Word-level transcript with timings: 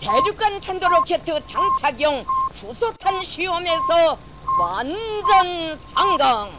대륙간 0.00 0.60
탄도로켓 0.60 1.24
장착용 1.24 2.24
수소탄 2.52 3.22
시험에서 3.24 4.18
완전 4.58 5.78
성공. 5.94 6.50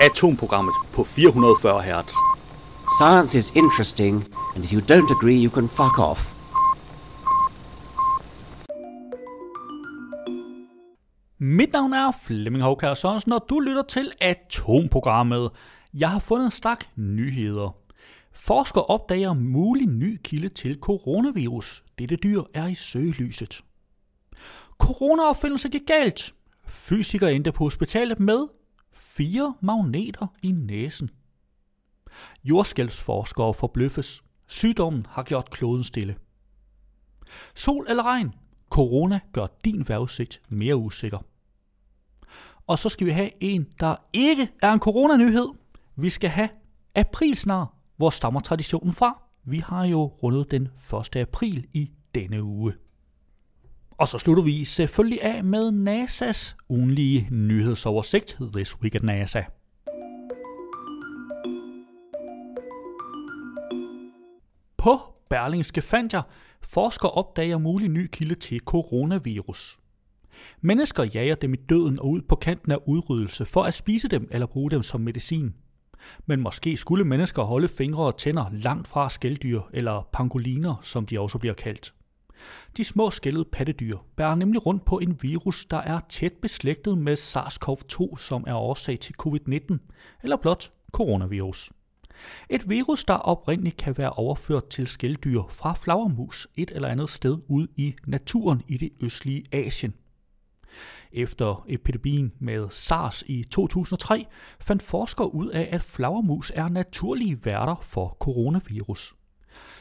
Atomprogrammet 0.00 0.74
på 0.92 1.04
440 1.04 1.82
Hz. 1.82 2.14
Science 2.98 3.34
is 3.34 3.52
interesting, 3.54 4.24
and 4.54 4.64
if 4.64 4.72
you 4.72 4.80
don't 4.80 5.10
agree, 5.10 5.36
you 5.36 5.50
can 5.50 5.68
fuck 5.68 5.98
off. 5.98 6.32
Mit 11.40 11.72
navn 11.72 11.92
er 11.92 12.12
Flemming 12.24 12.64
Håkær 12.64 12.94
Sørensen, 12.94 13.32
og 13.32 13.46
du 13.48 13.60
lytter 13.60 13.82
til 13.82 14.12
Atomprogrammet. 14.20 15.50
Jeg 15.94 16.10
har 16.10 16.18
fundet 16.18 16.44
en 16.44 16.50
stak 16.50 16.84
nyheder. 16.96 17.74
Forskere 18.33 18.85
opdager 18.85 19.33
mulig 19.33 19.87
ny 19.87 20.19
kilde 20.23 20.49
til 20.49 20.79
coronavirus. 20.79 21.85
Dette 21.99 22.15
dyr 22.15 22.41
er 22.53 22.67
i 22.67 22.73
søgelyset. 22.73 23.63
Corona-opfindelse 24.77 25.69
gik 25.69 25.81
galt. 25.87 26.35
Fysikere 26.67 27.33
endte 27.33 27.51
på 27.51 27.63
hospitalet 27.63 28.19
med 28.19 28.47
fire 28.91 29.55
magneter 29.61 30.27
i 30.41 30.51
næsen. 30.51 31.09
Jordskælvsforskere 32.43 33.53
forbløffes. 33.53 34.23
Sygdommen 34.47 35.05
har 35.09 35.23
gjort 35.23 35.49
kloden 35.49 35.83
stille. 35.83 36.15
Sol 37.55 37.85
eller 37.89 38.03
regn? 38.03 38.33
Corona 38.69 39.19
gør 39.33 39.47
din 39.65 39.87
vejrudsigt 39.87 40.41
mere 40.49 40.75
usikker. 40.75 41.19
Og 42.67 42.79
så 42.79 42.89
skal 42.89 43.07
vi 43.07 43.11
have 43.11 43.29
en, 43.43 43.67
der 43.79 43.95
ikke 44.13 44.49
er 44.61 44.71
en 44.71 44.79
coronanyhed. 44.79 45.47
Vi 45.95 46.09
skal 46.09 46.29
have 46.29 46.49
aprilsnar. 46.95 47.82
Hvor 48.03 48.09
stammer 48.09 48.39
traditionen 48.39 48.93
fra? 48.93 49.21
Vi 49.45 49.57
har 49.57 49.85
jo 49.85 50.05
rundet 50.05 50.51
den 50.51 50.69
1. 51.15 51.15
april 51.15 51.67
i 51.73 51.91
denne 52.15 52.43
uge. 52.43 52.73
Og 53.91 54.07
så 54.07 54.17
slutter 54.17 54.43
vi 54.43 54.65
selvfølgelig 54.65 55.23
af 55.23 55.43
med 55.43 55.69
NASA's 55.69 56.55
ugenlige 56.69 57.27
nyhedsoversigt 57.31 58.37
This 58.53 58.81
Week 58.81 58.95
at 58.95 59.03
NASA. 59.03 59.41
På 64.77 64.99
Berlingske 65.29 65.81
fandt 65.81 66.13
jeg, 66.13 66.23
forskere 66.61 67.11
opdager 67.11 67.57
mulig 67.57 67.89
ny 67.89 68.07
kilde 68.07 68.35
til 68.35 68.59
coronavirus. 68.59 69.79
Mennesker 70.61 71.03
jager 71.03 71.35
dem 71.35 71.53
i 71.53 71.57
døden 71.57 71.99
og 71.99 72.09
ud 72.09 72.21
på 72.21 72.35
kanten 72.35 72.71
af 72.71 72.77
udryddelse 72.85 73.45
for 73.45 73.63
at 73.63 73.73
spise 73.73 74.07
dem 74.07 74.27
eller 74.31 74.47
bruge 74.47 74.71
dem 74.71 74.81
som 74.81 75.01
medicin. 75.01 75.53
Men 76.25 76.39
måske 76.41 76.77
skulle 76.77 77.03
mennesker 77.03 77.43
holde 77.43 77.67
fingre 77.67 78.03
og 78.03 78.17
tænder 78.17 78.45
langt 78.51 78.87
fra 78.87 79.09
skældyr 79.09 79.61
eller 79.73 80.07
pangoliner, 80.13 80.75
som 80.83 81.05
de 81.05 81.19
også 81.19 81.37
bliver 81.37 81.53
kaldt. 81.53 81.93
De 82.77 82.83
små 82.83 83.09
skældede 83.09 83.45
pattedyr 83.51 83.97
bærer 84.15 84.35
nemlig 84.35 84.65
rundt 84.65 84.85
på 84.85 84.99
en 84.99 85.17
virus, 85.21 85.65
der 85.65 85.77
er 85.77 85.99
tæt 86.09 86.33
beslægtet 86.41 86.97
med 86.97 87.17
SARS-CoV-2, 87.17 88.17
som 88.17 88.43
er 88.47 88.55
årsag 88.55 88.99
til 88.99 89.15
covid-19, 89.23 89.77
eller 90.23 90.37
blot 90.37 90.71
coronavirus. 90.91 91.69
Et 92.49 92.69
virus, 92.69 93.05
der 93.05 93.13
oprindeligt 93.13 93.77
kan 93.77 93.97
være 93.97 94.09
overført 94.09 94.67
til 94.69 94.87
skældyr 94.87 95.41
fra 95.49 95.73
flagermus 95.73 96.47
et 96.55 96.71
eller 96.71 96.87
andet 96.87 97.09
sted 97.09 97.37
ud 97.47 97.67
i 97.75 97.95
naturen 98.05 98.61
i 98.67 98.77
det 98.77 98.89
østlige 99.01 99.43
Asien. 99.51 99.93
Efter 101.11 101.65
epidemien 101.67 102.33
med 102.39 102.69
SARS 102.69 103.23
i 103.27 103.43
2003 103.43 104.25
fandt 104.59 104.83
forskere 104.83 105.33
ud 105.33 105.49
af, 105.49 105.69
at 105.71 105.81
flagermus 105.81 106.51
er 106.55 106.69
naturlige 106.69 107.45
værter 107.45 107.75
for 107.81 108.17
coronavirus. 108.19 109.15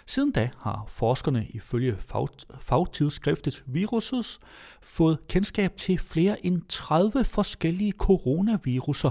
Siden 0.06 0.32
da 0.32 0.50
har 0.58 0.84
forskerne 0.88 1.46
ifølge 1.50 1.96
fag, 1.98 2.26
fagtidsskriftet 2.60 3.64
Viruses 3.66 4.40
fået 4.82 5.18
kendskab 5.28 5.76
til 5.76 5.98
flere 5.98 6.46
end 6.46 6.62
30 6.68 7.24
forskellige 7.24 7.92
coronaviruser 7.92 9.10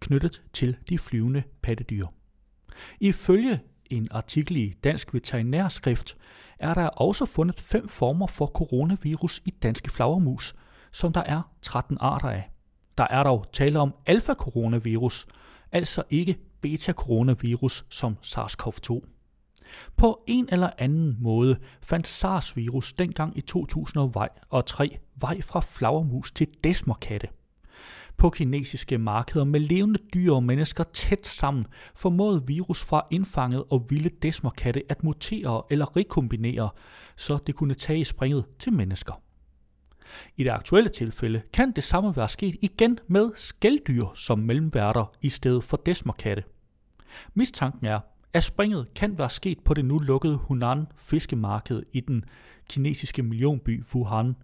knyttet 0.00 0.42
til 0.52 0.76
de 0.88 0.98
flyvende 0.98 1.42
pattedyr. 1.62 2.06
Ifølge 3.00 3.60
en 3.90 4.08
artikel 4.10 4.56
i 4.56 4.74
Dansk 4.84 5.14
Veterinærskrift 5.14 6.16
er 6.58 6.74
der 6.74 6.86
også 6.86 7.26
fundet 7.26 7.60
fem 7.60 7.88
former 7.88 8.26
for 8.26 8.46
coronavirus 8.46 9.42
i 9.44 9.50
danske 9.50 9.90
flagermus, 9.90 10.54
som 10.94 11.12
der 11.12 11.22
er 11.22 11.42
13 11.62 11.96
arter 12.00 12.28
af. 12.28 12.50
Der 12.98 13.06
er 13.10 13.22
dog 13.22 13.46
tale 13.52 13.78
om 13.78 13.94
alfa-coronavirus, 14.06 15.26
altså 15.72 16.02
ikke 16.10 16.38
beta-coronavirus 16.60 17.84
som 17.90 18.16
SARS-CoV-2. 18.22 19.00
På 19.96 20.24
en 20.26 20.48
eller 20.52 20.70
anden 20.78 21.16
måde 21.20 21.58
fandt 21.82 22.06
SARS-virus 22.06 22.92
dengang 22.92 23.38
i 23.38 23.40
2003 23.40 24.98
vej 25.16 25.40
fra 25.40 25.60
flagermus 25.60 26.32
til 26.32 26.46
desmerkatte. 26.64 27.28
På 28.16 28.30
kinesiske 28.30 28.98
markeder 28.98 29.44
med 29.44 29.60
levende 29.60 29.98
dyr 30.14 30.32
og 30.32 30.42
mennesker 30.42 30.84
tæt 30.84 31.26
sammen 31.26 31.66
formåede 31.94 32.46
virus 32.46 32.84
fra 32.84 33.06
indfanget 33.10 33.64
og 33.70 33.86
vilde 33.90 34.10
desmerkatte 34.22 34.82
at 34.88 35.04
mutere 35.04 35.62
eller 35.70 35.96
rekombinere, 35.96 36.70
så 37.16 37.38
det 37.46 37.54
kunne 37.54 37.74
tage 37.74 38.04
springet 38.04 38.44
til 38.58 38.72
mennesker. 38.72 39.23
I 40.36 40.44
det 40.44 40.50
aktuelle 40.50 40.90
tilfælde 40.90 41.42
kan 41.52 41.72
det 41.72 41.84
samme 41.84 42.16
være 42.16 42.28
sket 42.28 42.56
igen 42.62 42.98
med 43.06 43.30
skældyr 43.34 44.14
som 44.14 44.38
mellemværter 44.38 45.12
i 45.20 45.28
stedet 45.28 45.64
for 45.64 45.76
desmerkatte. 45.76 46.44
Mistanken 47.34 47.86
er, 47.86 48.00
at 48.32 48.42
springet 48.42 48.94
kan 48.94 49.18
være 49.18 49.30
sket 49.30 49.60
på 49.64 49.74
det 49.74 49.84
nu 49.84 49.98
lukkede 49.98 50.36
Hunan 50.36 50.86
fiskemarked 50.96 51.82
i 51.92 52.00
den 52.00 52.24
kinesiske 52.68 53.22
millionby 53.22 53.84
Wuhan. 53.94 54.36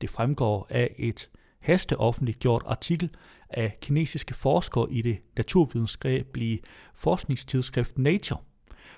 Det 0.00 0.10
fremgår 0.10 0.66
af 0.70 0.94
et 0.98 1.30
hasteoffentliggjort 1.60 2.62
artikel 2.66 3.10
af 3.50 3.78
kinesiske 3.80 4.34
forskere 4.34 4.92
i 4.92 5.02
det 5.02 5.18
naturvidenskabelige 5.36 6.60
forskningstidsskrift 6.94 7.98
Nature. 7.98 8.40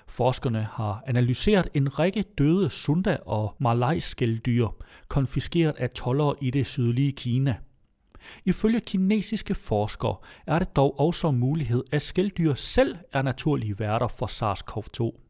Forskerne 0.09 0.67
har 0.71 1.03
analyseret 1.07 1.67
en 1.73 1.99
række 1.99 2.23
døde 2.37 2.69
sunda- 2.69 3.17
og 3.25 3.55
malajskældyr, 3.59 4.67
konfiskeret 5.07 5.75
af 5.77 5.89
tollere 5.89 6.35
i 6.41 6.51
det 6.51 6.67
sydlige 6.67 7.11
Kina. 7.11 7.55
Ifølge 8.45 8.79
kinesiske 8.79 9.55
forskere 9.55 10.15
er 10.47 10.59
det 10.59 10.75
dog 10.75 10.99
også 10.99 11.31
mulighed, 11.31 11.83
at 11.91 12.01
skældyr 12.01 12.53
selv 12.53 12.97
er 13.13 13.21
naturlige 13.21 13.79
værter 13.79 14.07
for 14.07 14.25
SARS-CoV-2. 14.27 15.25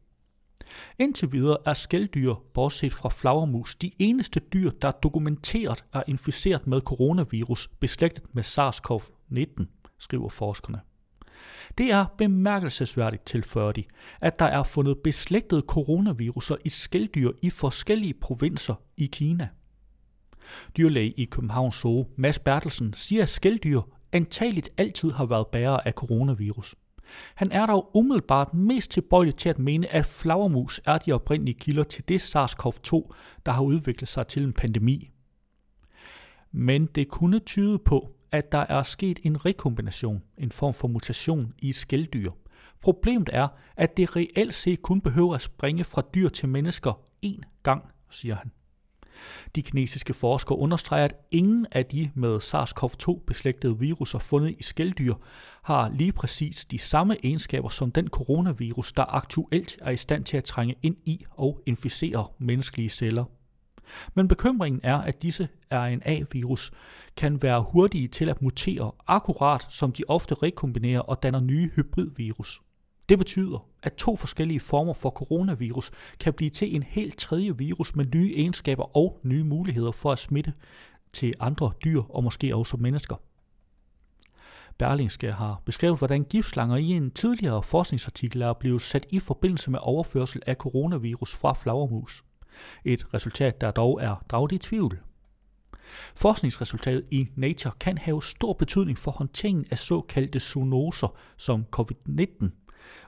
Indtil 0.98 1.32
videre 1.32 1.56
er 1.66 1.72
skældyr, 1.72 2.34
bortset 2.54 2.92
fra 2.92 3.08
flagermus, 3.08 3.74
de 3.74 3.90
eneste 3.98 4.40
dyr, 4.40 4.70
der 4.70 4.90
dokumenteret 4.90 5.84
er 5.92 6.02
inficeret 6.06 6.66
med 6.66 6.80
coronavirus 6.80 7.68
beslægtet 7.80 8.24
med 8.32 8.44
SARS-CoV-19, 8.44 9.64
skriver 9.98 10.28
forskerne. 10.28 10.80
Det 11.78 11.92
er 11.92 12.06
bemærkelsesværdigt, 12.18 13.26
tilføjer 13.26 13.72
de, 13.72 13.84
at 14.20 14.38
der 14.38 14.44
er 14.44 14.62
fundet 14.62 14.98
beslægtede 14.98 15.62
coronaviruser 15.66 16.56
i 16.64 16.68
skældyr 16.68 17.30
i 17.42 17.50
forskellige 17.50 18.14
provinser 18.14 18.74
i 18.96 19.06
Kina. 19.06 19.48
Dyrlæge 20.76 21.10
i 21.10 21.24
Københavns 21.24 21.74
Zoo, 21.74 22.06
Mads 22.16 22.38
Bertelsen, 22.38 22.92
siger, 22.92 23.22
at 23.22 23.28
skældyr 23.28 23.80
antageligt 24.12 24.70
altid 24.78 25.10
har 25.10 25.26
været 25.26 25.46
bærere 25.46 25.86
af 25.86 25.92
coronavirus. 25.92 26.74
Han 27.34 27.52
er 27.52 27.66
dog 27.66 27.90
umiddelbart 27.96 28.54
mest 28.54 28.90
tilbøjelig 28.90 29.36
til 29.36 29.48
at 29.48 29.58
mene, 29.58 29.88
at 29.88 30.06
flagermus 30.06 30.80
er 30.86 30.98
de 30.98 31.12
oprindelige 31.12 31.58
kilder 31.58 31.82
til 31.82 32.08
det 32.08 32.20
SARS-CoV-2, 32.20 33.12
der 33.46 33.52
har 33.52 33.62
udviklet 33.62 34.08
sig 34.08 34.26
til 34.26 34.42
en 34.42 34.52
pandemi. 34.52 35.10
Men 36.52 36.86
det 36.86 37.08
kunne 37.08 37.38
tyde 37.38 37.78
på, 37.78 38.10
at 38.32 38.52
der 38.52 38.58
er 38.68 38.82
sket 38.82 39.20
en 39.22 39.46
rekombination, 39.46 40.22
en 40.38 40.52
form 40.52 40.74
for 40.74 40.88
mutation 40.88 41.54
i 41.58 41.72
skældyr. 41.72 42.30
Problemet 42.80 43.30
er, 43.32 43.48
at 43.76 43.96
det 43.96 44.16
reelt 44.16 44.54
set 44.54 44.82
kun 44.82 45.00
behøver 45.00 45.34
at 45.34 45.42
springe 45.42 45.84
fra 45.84 46.02
dyr 46.14 46.28
til 46.28 46.48
mennesker 46.48 47.00
én 47.26 47.40
gang, 47.62 47.84
siger 48.10 48.34
han. 48.34 48.50
De 49.54 49.62
kinesiske 49.62 50.14
forskere 50.14 50.58
understreger, 50.58 51.04
at 51.04 51.14
ingen 51.30 51.66
af 51.72 51.86
de 51.86 52.10
med 52.14 52.36
SARS-CoV-2 52.36 53.24
beslægtede 53.26 53.78
viruser 53.78 54.18
fundet 54.18 54.56
i 54.58 54.62
skældyr 54.62 55.14
har 55.62 55.90
lige 55.90 56.12
præcis 56.12 56.64
de 56.64 56.78
samme 56.78 57.16
egenskaber 57.24 57.68
som 57.68 57.92
den 57.92 58.08
coronavirus, 58.08 58.92
der 58.92 59.14
aktuelt 59.14 59.78
er 59.80 59.90
i 59.90 59.96
stand 59.96 60.24
til 60.24 60.36
at 60.36 60.44
trænge 60.44 60.74
ind 60.82 60.96
i 61.04 61.24
og 61.30 61.62
inficere 61.66 62.26
menneskelige 62.38 62.88
celler. 62.88 63.24
Men 64.14 64.28
bekymringen 64.28 64.80
er, 64.84 64.96
at 64.96 65.22
disse 65.22 65.48
RNA-virus 65.72 66.70
kan 67.16 67.42
være 67.42 67.64
hurtige 67.68 68.08
til 68.08 68.28
at 68.28 68.42
mutere, 68.42 68.92
akkurat 69.06 69.66
som 69.70 69.92
de 69.92 70.02
ofte 70.08 70.34
rekombinerer 70.34 71.00
og 71.00 71.22
danner 71.22 71.40
nye 71.40 71.70
hybridvirus. 71.76 72.60
Det 73.08 73.18
betyder, 73.18 73.66
at 73.82 73.94
to 73.94 74.16
forskellige 74.16 74.60
former 74.60 74.92
for 74.92 75.10
coronavirus 75.10 75.90
kan 76.20 76.32
blive 76.32 76.50
til 76.50 76.74
en 76.74 76.82
helt 76.82 77.18
tredje 77.18 77.58
virus 77.58 77.96
med 77.96 78.04
nye 78.14 78.32
egenskaber 78.36 78.96
og 78.96 79.20
nye 79.22 79.44
muligheder 79.44 79.92
for 79.92 80.12
at 80.12 80.18
smitte 80.18 80.52
til 81.12 81.34
andre 81.40 81.72
dyr 81.84 82.02
og 82.02 82.24
måske 82.24 82.56
også 82.56 82.76
mennesker. 82.76 83.16
Berlingske 84.78 85.32
har 85.32 85.62
beskrevet, 85.64 85.98
hvordan 85.98 86.24
giftslanger 86.24 86.76
i 86.76 86.88
en 86.88 87.10
tidligere 87.10 87.62
forskningsartikel 87.62 88.42
er 88.42 88.52
blevet 88.52 88.82
sat 88.82 89.06
i 89.10 89.18
forbindelse 89.18 89.70
med 89.70 89.78
overførsel 89.82 90.42
af 90.46 90.54
coronavirus 90.56 91.36
fra 91.36 91.52
flagermus. 91.52 92.24
Et 92.84 93.14
resultat, 93.14 93.60
der 93.60 93.70
dog 93.70 94.02
er 94.02 94.24
draget 94.28 94.52
i 94.52 94.58
tvivl. 94.58 95.00
Forskningsresultatet 96.14 97.04
i 97.10 97.28
Nature 97.36 97.74
kan 97.80 97.98
have 97.98 98.22
stor 98.22 98.52
betydning 98.52 98.98
for 98.98 99.10
håndteringen 99.10 99.66
af 99.70 99.78
såkaldte 99.78 100.40
zoonoser 100.40 101.16
som 101.36 101.64
covid-19, 101.76 102.48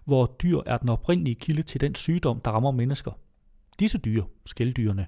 hvor 0.04 0.36
dyr 0.42 0.60
er 0.66 0.76
den 0.76 0.88
oprindelige 0.88 1.34
kilde 1.34 1.62
til 1.62 1.80
den 1.80 1.94
sygdom, 1.94 2.40
der 2.40 2.50
rammer 2.50 2.70
mennesker. 2.70 3.12
Disse 3.80 3.98
dyr, 3.98 4.24
skældyrene, 4.46 5.06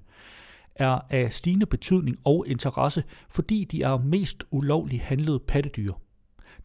er 0.76 1.00
af 1.10 1.32
stigende 1.32 1.66
betydning 1.66 2.18
og 2.24 2.44
interesse, 2.48 3.04
fordi 3.28 3.64
de 3.64 3.82
er 3.82 3.98
mest 3.98 4.44
ulovligt 4.50 5.02
handlede 5.02 5.38
pattedyr. 5.38 5.92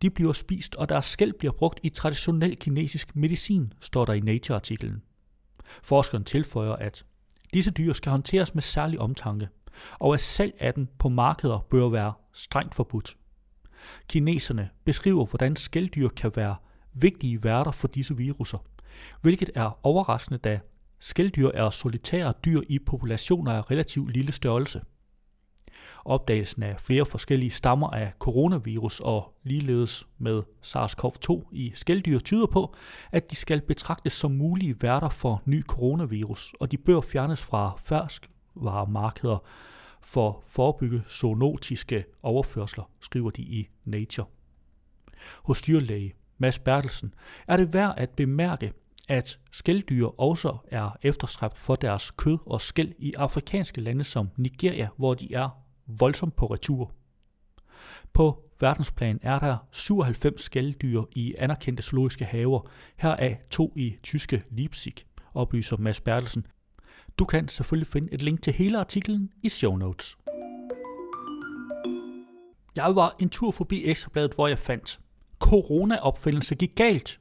De 0.01 0.09
bliver 0.09 0.33
spist, 0.33 0.75
og 0.75 0.89
deres 0.89 1.05
skæld 1.05 1.33
bliver 1.33 1.51
brugt 1.51 1.79
i 1.83 1.89
traditionel 1.89 2.57
kinesisk 2.57 3.15
medicin, 3.15 3.73
står 3.81 4.05
der 4.05 4.13
i 4.13 4.19
Nature-artiklen. 4.19 5.01
Forskeren 5.83 6.23
tilføjer, 6.23 6.71
at 6.71 7.05
disse 7.53 7.71
dyr 7.71 7.93
skal 7.93 8.11
håndteres 8.11 8.55
med 8.55 8.61
særlig 8.61 8.99
omtanke, 8.99 9.47
og 9.99 10.13
at 10.13 10.21
salg 10.21 10.53
af 10.59 10.73
dem 10.73 10.87
på 10.99 11.09
markeder 11.09 11.59
bør 11.69 11.89
være 11.89 12.13
strengt 12.33 12.75
forbudt. 12.75 13.17
Kineserne 14.07 14.69
beskriver, 14.85 15.25
hvordan 15.25 15.55
skældyr 15.55 16.09
kan 16.09 16.31
være 16.35 16.55
vigtige 16.93 17.43
værter 17.43 17.71
for 17.71 17.87
disse 17.87 18.17
viruser, 18.17 18.57
hvilket 19.21 19.49
er 19.55 19.79
overraskende, 19.83 20.37
da 20.37 20.59
skældyr 20.99 21.51
er 21.53 21.69
solitære 21.69 22.33
dyr 22.45 22.61
i 22.69 22.79
populationer 22.79 23.51
af 23.51 23.71
relativt 23.71 24.13
lille 24.13 24.31
størrelse. 24.31 24.81
Opdagelsen 26.05 26.63
af 26.63 26.79
flere 26.79 27.05
forskellige 27.05 27.49
stammer 27.51 27.89
af 27.89 28.13
coronavirus 28.19 28.99
og 28.99 29.33
ligeledes 29.43 30.07
med 30.17 30.43
SARS-CoV-2 30.61 31.49
i 31.51 31.71
skælddyr 31.75 32.19
tyder 32.19 32.45
på, 32.45 32.75
at 33.11 33.31
de 33.31 33.35
skal 33.35 33.61
betragtes 33.61 34.13
som 34.13 34.31
mulige 34.31 34.75
værter 34.81 35.09
for 35.09 35.41
ny 35.45 35.63
coronavirus, 35.63 36.53
og 36.59 36.71
de 36.71 36.77
bør 36.77 37.01
fjernes 37.01 37.43
fra 37.43 37.79
ferskvaremarkeder 37.85 39.37
for 40.01 40.29
at 40.29 40.35
forebygge 40.47 41.03
zoonotiske 41.09 42.03
overførsler, 42.23 42.83
skriver 42.99 43.29
de 43.29 43.41
i 43.41 43.67
Nature. 43.85 44.27
Hos 45.43 45.61
dyrlæge 45.61 46.13
Mads 46.37 46.59
Bertelsen 46.59 47.13
er 47.47 47.57
det 47.57 47.73
værd 47.73 47.93
at 47.97 48.09
bemærke, 48.09 48.73
at 49.09 49.39
skældyr 49.51 50.05
også 50.05 50.57
er 50.67 50.97
efterstræbt 51.01 51.57
for 51.57 51.75
deres 51.75 52.11
kød 52.11 52.37
og 52.45 52.61
skæld 52.61 52.93
i 52.97 53.13
afrikanske 53.13 53.81
lande 53.81 54.03
som 54.03 54.29
Nigeria, 54.37 54.87
hvor 54.97 55.13
de 55.13 55.33
er 55.33 55.49
voldsomt 55.87 56.35
på 56.35 56.45
retur. 56.45 56.91
På 58.13 58.43
verdensplan 58.59 59.19
er 59.21 59.39
der 59.39 59.57
97 59.71 60.41
skældyr 60.41 61.03
i 61.11 61.35
anerkendte 61.37 61.83
zoologiske 61.83 62.25
haver, 62.25 62.69
heraf 62.97 63.37
to 63.49 63.73
i 63.75 63.95
tyske 64.03 64.43
Leipzig, 64.51 64.93
oplyser 65.33 65.77
Mads 65.77 66.01
Bertelsen. 66.01 66.45
Du 67.19 67.25
kan 67.25 67.47
selvfølgelig 67.47 67.87
finde 67.87 68.13
et 68.13 68.21
link 68.21 68.41
til 68.41 68.53
hele 68.53 68.79
artiklen 68.79 69.31
i 69.43 69.49
show 69.49 69.75
notes. 69.75 70.17
Jeg 72.75 72.95
var 72.95 73.15
en 73.19 73.29
tur 73.29 73.51
forbi 73.51 73.85
Ekstrabladet, 73.85 74.33
hvor 74.33 74.47
jeg 74.47 74.59
fandt 74.59 74.99
Corona-opfindelse 75.39 76.55
gik 76.55 76.75
galt. 76.75 77.19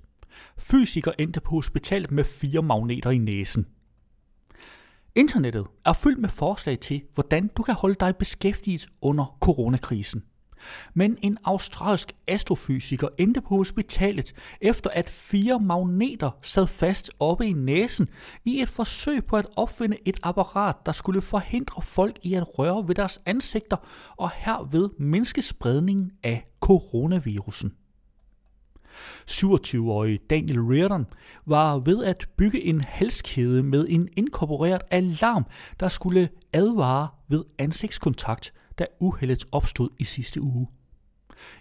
Fysiker 0.58 1.12
endte 1.18 1.40
på 1.40 1.50
hospitalet 1.50 2.10
med 2.10 2.24
fire 2.24 2.62
magneter 2.62 3.10
i 3.10 3.18
næsen. 3.18 3.66
Internettet 5.14 5.66
er 5.84 5.92
fyldt 5.92 6.18
med 6.18 6.28
forslag 6.28 6.80
til, 6.80 7.02
hvordan 7.14 7.50
du 7.56 7.62
kan 7.62 7.74
holde 7.74 7.96
dig 8.00 8.16
beskæftiget 8.16 8.88
under 9.02 9.36
coronakrisen. 9.40 10.22
Men 10.94 11.18
en 11.22 11.38
australsk 11.44 12.12
astrofysiker 12.26 13.08
endte 13.18 13.40
på 13.40 13.56
hospitalet 13.56 14.32
efter 14.60 14.90
at 14.90 15.08
fire 15.08 15.60
magneter 15.60 16.30
sad 16.42 16.66
fast 16.66 17.10
oppe 17.20 17.46
i 17.46 17.52
næsen 17.52 18.08
i 18.44 18.62
et 18.62 18.68
forsøg 18.68 19.24
på 19.24 19.36
at 19.36 19.46
opfinde 19.56 19.96
et 20.04 20.20
apparat, 20.22 20.76
der 20.86 20.92
skulle 20.92 21.22
forhindre 21.22 21.82
folk 21.82 22.18
i 22.22 22.34
at 22.34 22.58
røre 22.58 22.88
ved 22.88 22.94
deres 22.94 23.20
ansigter 23.26 23.76
og 24.16 24.30
herved 24.34 24.88
mindske 24.98 25.42
spredningen 25.42 26.10
af 26.22 26.46
coronavirusen. 26.60 27.72
27-årige 29.30 30.18
Daniel 30.30 30.60
Reardon 30.60 31.06
var 31.46 31.78
ved 31.78 32.04
at 32.04 32.28
bygge 32.36 32.64
en 32.64 32.80
halskæde 32.80 33.62
med 33.62 33.86
en 33.88 34.08
inkorporeret 34.16 34.82
alarm, 34.90 35.46
der 35.80 35.88
skulle 35.88 36.28
advare 36.52 37.08
ved 37.28 37.44
ansigtskontakt, 37.58 38.52
da 38.78 38.86
uheldet 39.00 39.44
opstod 39.52 39.88
i 39.98 40.04
sidste 40.04 40.42
uge. 40.42 40.66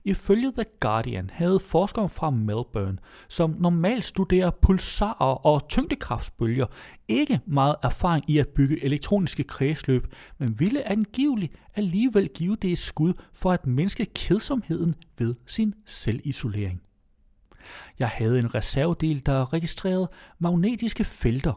Ifølge 0.05 0.51
The 0.51 0.65
Guardian 0.79 1.29
havde 1.33 1.59
forskere 1.59 2.09
fra 2.09 2.29
Melbourne, 2.29 2.97
som 3.29 3.55
normalt 3.59 4.03
studerer 4.03 4.51
pulsarer 4.61 5.45
og 5.45 5.69
tyngdekraftsbølger, 5.69 6.65
ikke 7.07 7.39
meget 7.45 7.75
erfaring 7.83 8.29
i 8.29 8.37
at 8.37 8.47
bygge 8.47 8.83
elektroniske 8.83 9.43
kredsløb, 9.43 10.13
men 10.37 10.59
ville 10.59 10.89
angiveligt 10.89 11.55
alligevel 11.75 12.27
give 12.27 12.55
det 12.55 12.71
et 12.71 12.77
skud 12.77 13.13
for 13.33 13.51
at 13.51 13.67
mindske 13.67 14.05
kedsomheden 14.05 14.95
ved 15.17 15.35
sin 15.45 15.73
selvisolering. 15.85 16.81
Jeg 17.99 18.09
havde 18.09 18.39
en 18.39 18.55
reservedel, 18.55 19.25
der 19.25 19.53
registrerede 19.53 20.09
magnetiske 20.39 21.03
felter. 21.03 21.53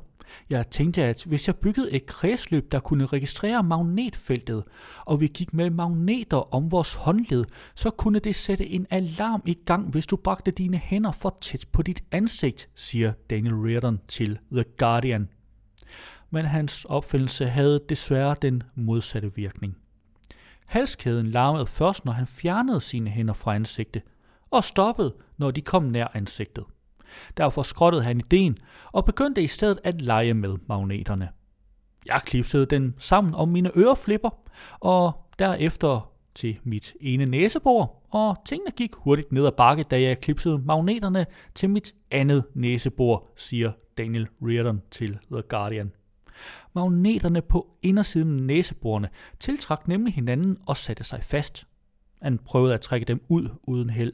Jeg 0.50 0.70
tænkte, 0.70 1.02
at 1.02 1.24
hvis 1.26 1.46
jeg 1.46 1.56
byggede 1.56 1.92
et 1.92 2.06
kredsløb, 2.06 2.72
der 2.72 2.80
kunne 2.80 3.06
registrere 3.06 3.62
magnetfeltet, 3.62 4.64
og 5.04 5.20
vi 5.20 5.26
gik 5.26 5.54
med 5.54 5.70
magneter 5.70 6.54
om 6.54 6.70
vores 6.70 6.94
håndled, 6.94 7.44
så 7.74 7.90
kunne 7.90 8.18
det 8.18 8.34
sætte 8.34 8.66
en 8.66 8.86
alarm 8.90 9.42
i 9.46 9.54
gang, 9.54 9.88
hvis 9.88 10.06
du 10.06 10.16
bragte 10.16 10.50
dine 10.50 10.76
hænder 10.76 11.12
for 11.12 11.38
tæt 11.40 11.64
på 11.72 11.82
dit 11.82 12.04
ansigt, 12.12 12.68
siger 12.74 13.12
Daniel 13.30 13.54
Reardon 13.54 14.00
til 14.08 14.38
The 14.52 14.64
Guardian. 14.78 15.28
Men 16.30 16.44
hans 16.44 16.84
opfindelse 16.84 17.46
havde 17.46 17.80
desværre 17.88 18.36
den 18.42 18.62
modsatte 18.74 19.34
virkning. 19.34 19.76
Halskæden 20.66 21.26
larmede 21.26 21.66
først, 21.66 22.04
når 22.04 22.12
han 22.12 22.26
fjernede 22.26 22.80
sine 22.80 23.10
hænder 23.10 23.34
fra 23.34 23.54
ansigtet, 23.54 24.02
og 24.50 24.64
stoppede, 24.64 25.14
når 25.40 25.50
de 25.50 25.60
kom 25.60 25.82
nær 25.82 26.06
ansigtet. 26.14 26.64
Derfor 27.36 27.62
skrottede 27.62 28.02
han 28.02 28.18
ideen 28.18 28.58
og 28.92 29.04
begyndte 29.04 29.42
i 29.42 29.46
stedet 29.46 29.78
at 29.84 30.02
lege 30.02 30.34
med 30.34 30.56
magneterne. 30.68 31.28
Jeg 32.06 32.22
klipsede 32.26 32.66
den 32.66 32.94
sammen 32.98 33.34
om 33.34 33.48
mine 33.48 33.78
øreflipper, 33.78 34.30
og 34.80 35.12
derefter 35.38 36.10
til 36.34 36.58
mit 36.64 36.94
ene 37.00 37.26
næsebor, 37.26 38.02
og 38.10 38.36
tingene 38.46 38.70
gik 38.70 38.94
hurtigt 38.94 39.32
ned 39.32 39.46
ad 39.46 39.52
bakke, 39.52 39.82
da 39.82 40.00
jeg 40.00 40.20
klipsede 40.20 40.58
magneterne 40.58 41.26
til 41.54 41.70
mit 41.70 41.94
andet 42.10 42.44
næsebor, 42.54 43.28
siger 43.36 43.72
Daniel 43.98 44.28
Reardon 44.42 44.82
til 44.90 45.18
The 45.32 45.42
Guardian. 45.48 45.92
Magneterne 46.74 47.42
på 47.42 47.68
indersiden 47.82 48.36
af 48.38 48.42
næseborene 48.42 49.08
tiltrak 49.38 49.88
nemlig 49.88 50.14
hinanden 50.14 50.58
og 50.66 50.76
satte 50.76 51.04
sig 51.04 51.24
fast. 51.24 51.66
Han 52.22 52.38
prøvede 52.38 52.74
at 52.74 52.80
trække 52.80 53.04
dem 53.04 53.22
ud 53.28 53.48
uden 53.62 53.90
held. 53.90 54.12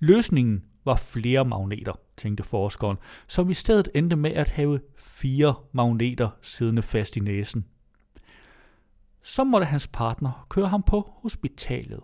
Løsningen 0.00 0.64
var 0.84 0.96
flere 0.96 1.44
magneter, 1.44 1.92
tænkte 2.16 2.42
forskeren, 2.42 2.96
som 3.26 3.50
i 3.50 3.54
stedet 3.54 3.88
endte 3.94 4.16
med 4.16 4.30
at 4.30 4.50
have 4.50 4.80
fire 4.96 5.54
magneter 5.72 6.30
siddende 6.42 6.82
fast 6.82 7.16
i 7.16 7.20
næsen. 7.20 7.66
Så 9.22 9.44
måtte 9.44 9.64
hans 9.64 9.88
partner 9.88 10.46
køre 10.48 10.68
ham 10.68 10.82
på 10.82 11.12
hospitalet. 11.22 12.00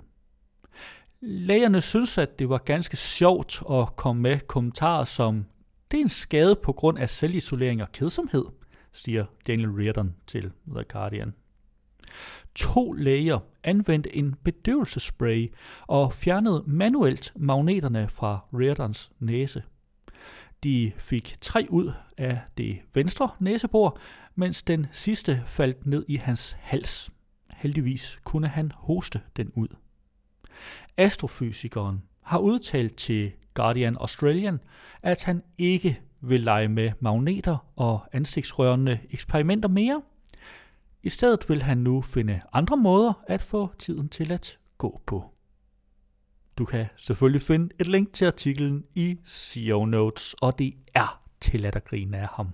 Lægerne 1.21 1.81
syntes, 1.81 2.19
at 2.19 2.39
det 2.39 2.49
var 2.49 2.59
ganske 2.59 2.97
sjovt 2.97 3.63
at 3.71 3.97
komme 3.97 4.23
med 4.23 4.41
kommentarer 4.41 5.05
som, 5.05 5.45
det 5.91 5.97
er 5.97 6.03
en 6.03 6.09
skade 6.09 6.57
på 6.63 6.73
grund 6.73 6.99
af 6.99 7.11
selvisolering 7.11 7.83
og 7.83 7.93
kedsomhed, 7.93 8.45
siger 8.93 9.27
Daniel 9.47 9.71
Reardon 9.71 10.15
til 10.27 10.53
The 10.75 10.85
Guardian. 10.89 11.35
To 12.55 12.93
læger 12.93 13.39
anvendte 13.65 14.17
en 14.17 14.35
bedøvelsespray 14.45 15.53
og 15.87 16.13
fjernede 16.13 16.65
manuelt 16.67 17.33
magneterne 17.37 18.09
fra 18.09 18.45
Reardons 18.55 19.11
næse. 19.19 19.63
De 20.65 20.93
fik 20.97 21.37
tre 21.41 21.67
ud 21.71 21.93
af 22.17 22.41
det 22.59 22.79
venstre 22.95 23.31
næsebor, 23.41 23.99
mens 24.35 24.63
den 24.63 24.87
sidste 24.93 25.43
faldt 25.47 25.87
ned 25.87 26.05
i 26.09 26.17
hans 26.17 26.57
hals. 26.61 27.11
Heldigvis 27.57 28.21
kunne 28.25 28.49
han 28.49 28.73
hoste 28.75 29.21
den 29.37 29.53
ud. 29.57 29.69
Astrofysikeren 30.97 32.03
har 32.23 32.39
udtalt 32.39 32.97
til 32.97 33.33
Guardian 33.55 33.97
Australian, 33.97 34.61
at 35.03 35.25
han 35.25 35.43
ikke 35.59 36.01
vil 36.21 36.41
lege 36.41 36.69
med 36.69 36.93
magneter 37.01 37.57
og 37.77 38.01
ansigtsrørende 38.13 38.99
eksperimenter 39.11 39.69
mere– 39.69 40.03
i 41.03 41.11
stedet 41.11 41.49
vil 41.49 41.63
han 41.63 41.79
nu 41.79 42.03
finde 42.03 42.41
andre 42.53 42.77
måder 42.77 43.13
at 43.27 43.43
få 43.43 43.71
tiden 43.79 44.09
til 44.09 44.33
at 44.33 44.59
gå 44.79 45.01
på. 45.07 45.25
Du 46.59 46.65
kan 46.65 46.87
selvfølgelig 46.97 47.43
finde 47.43 47.75
et 47.81 47.87
link 47.87 48.13
til 48.13 48.25
artiklen 48.25 48.85
i 48.95 49.19
CEO 49.25 49.85
notes, 49.85 50.35
og 50.35 50.59
det 50.59 50.75
er 50.95 51.23
til 51.41 51.67
at 51.67 51.85
grine 51.85 52.19
af 52.19 52.29
ham. 52.29 52.49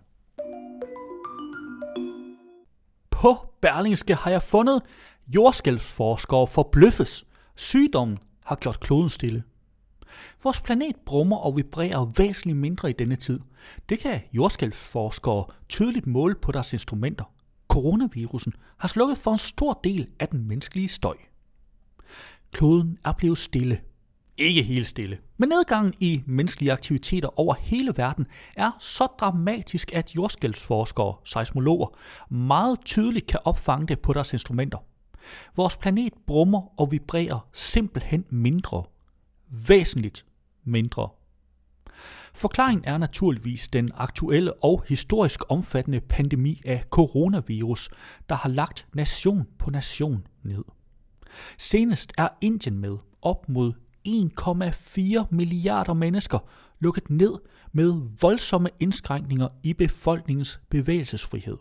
På 3.10 3.54
Berlingske 3.60 4.14
har 4.14 4.30
jeg 4.30 4.42
fundet 4.42 4.82
jordskælvsforskere 5.28 6.46
forbløffes. 6.46 7.26
Sygdommen 7.54 8.18
har 8.44 8.56
gjort 8.56 8.80
kloden 8.80 9.08
stille. 9.08 9.42
Vores 10.42 10.60
planet 10.60 10.96
brummer 11.06 11.36
og 11.36 11.56
vibrerer 11.56 12.12
væsentligt 12.16 12.58
mindre 12.58 12.90
i 12.90 12.92
denne 12.92 13.16
tid. 13.16 13.40
Det 13.88 13.98
kan 13.98 14.20
jordskælvsforskere 14.32 15.44
tydeligt 15.68 16.06
måle 16.06 16.34
på 16.34 16.52
deres 16.52 16.72
instrumenter 16.72 17.24
coronavirusen 17.74 18.52
har 18.78 18.88
slukket 18.88 19.18
for 19.18 19.32
en 19.32 19.38
stor 19.38 19.80
del 19.84 20.08
af 20.20 20.28
den 20.28 20.48
menneskelige 20.48 20.88
støj. 20.88 21.16
Kloden 22.52 22.98
er 23.04 23.12
blevet 23.12 23.38
stille. 23.38 23.80
Ikke 24.38 24.62
helt 24.62 24.86
stille, 24.86 25.18
men 25.36 25.48
nedgangen 25.48 25.94
i 26.00 26.22
menneskelige 26.26 26.72
aktiviteter 26.72 27.40
over 27.40 27.54
hele 27.54 27.92
verden 27.96 28.26
er 28.56 28.70
så 28.78 29.06
dramatisk, 29.20 29.92
at 29.94 30.16
jordskælvsforskere, 30.16 31.14
seismologer, 31.24 31.86
meget 32.34 32.78
tydeligt 32.84 33.26
kan 33.26 33.40
opfange 33.44 33.86
det 33.86 34.00
på 34.00 34.12
deres 34.12 34.32
instrumenter. 34.32 34.78
Vores 35.56 35.76
planet 35.76 36.12
brummer 36.26 36.80
og 36.80 36.92
vibrerer 36.92 37.48
simpelthen 37.52 38.24
mindre. 38.30 38.84
Væsentligt 39.50 40.26
mindre. 40.64 41.08
Forklaringen 42.34 42.84
er 42.84 42.98
naturligvis 42.98 43.68
den 43.68 43.90
aktuelle 43.94 44.64
og 44.64 44.84
historisk 44.88 45.40
omfattende 45.48 46.00
pandemi 46.00 46.60
af 46.64 46.84
coronavirus, 46.90 47.90
der 48.28 48.34
har 48.34 48.48
lagt 48.48 48.86
nation 48.94 49.46
på 49.58 49.70
nation 49.70 50.26
ned. 50.42 50.64
Senest 51.58 52.12
er 52.18 52.28
Indien 52.40 52.78
med 52.78 52.96
op 53.22 53.48
mod 53.48 53.72
1,4 54.08 55.26
milliarder 55.30 55.92
mennesker 55.92 56.38
lukket 56.80 57.10
ned 57.10 57.32
med 57.72 58.10
voldsomme 58.20 58.70
indskrænkninger 58.80 59.48
i 59.62 59.72
befolkningens 59.72 60.60
bevægelsesfrihed. 60.70 61.56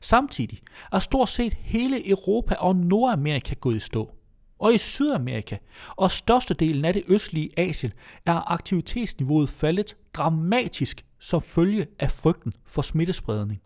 Samtidig 0.00 0.58
er 0.92 0.98
stort 0.98 1.28
set 1.28 1.52
hele 1.52 2.08
Europa 2.08 2.54
og 2.54 2.76
Nordamerika 2.76 3.54
gået 3.54 3.76
i 3.76 3.78
stå. 3.78 4.14
Og 4.64 4.74
i 4.74 4.78
Sydamerika 4.78 5.56
og 5.96 6.10
størstedelen 6.10 6.84
af 6.84 6.92
det 6.92 7.02
østlige 7.08 7.50
Asien 7.56 7.92
er 8.26 8.52
aktivitetsniveauet 8.52 9.48
faldet 9.48 9.96
dramatisk 10.14 11.04
som 11.18 11.42
følge 11.42 11.86
af 11.98 12.10
frygten 12.10 12.52
for 12.66 12.82
smittespredning. 12.82 13.60